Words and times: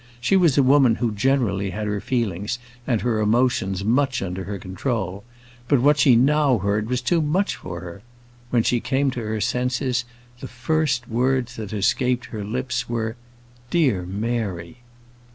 She 0.19 0.35
was 0.35 0.57
a 0.57 0.63
woman 0.63 0.95
who 0.95 1.11
generally 1.11 1.69
had 1.69 1.85
her 1.85 2.01
feelings 2.01 2.57
and 2.87 3.01
her 3.01 3.19
emotions 3.19 3.85
much 3.85 4.23
under 4.23 4.45
her 4.45 4.55
own 4.55 4.59
control; 4.59 5.23
but 5.67 5.79
what 5.79 5.99
she 5.99 6.15
now 6.15 6.57
heard 6.57 6.89
was 6.89 7.03
too 7.03 7.21
much 7.21 7.55
for 7.55 7.81
her. 7.81 8.01
When 8.49 8.63
she 8.63 8.79
came 8.79 9.11
to 9.11 9.19
her 9.21 9.39
senses, 9.39 10.03
the 10.39 10.47
first 10.47 11.07
words 11.07 11.55
that 11.57 11.71
escaped 11.71 12.25
her 12.25 12.43
lips 12.43 12.89
were, 12.89 13.15
"Dear 13.69 14.01
Mary!" 14.01 14.79